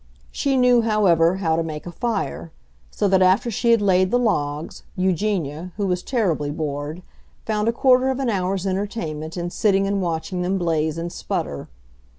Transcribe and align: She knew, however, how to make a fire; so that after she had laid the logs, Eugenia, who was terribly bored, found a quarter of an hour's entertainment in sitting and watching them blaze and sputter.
She 0.31 0.57
knew, 0.57 0.81
however, 0.81 1.35
how 1.35 1.55
to 1.57 1.61
make 1.61 1.85
a 1.85 1.91
fire; 1.91 2.51
so 2.89 3.07
that 3.07 3.21
after 3.21 3.51
she 3.51 3.69
had 3.69 3.83
laid 3.83 4.09
the 4.09 4.17
logs, 4.17 4.81
Eugenia, 4.95 5.73
who 5.77 5.85
was 5.85 6.01
terribly 6.01 6.49
bored, 6.49 7.03
found 7.45 7.67
a 7.67 7.71
quarter 7.71 8.09
of 8.09 8.17
an 8.19 8.27
hour's 8.27 8.65
entertainment 8.65 9.37
in 9.37 9.51
sitting 9.51 9.85
and 9.85 10.01
watching 10.01 10.41
them 10.41 10.57
blaze 10.57 10.97
and 10.97 11.11
sputter. 11.13 11.69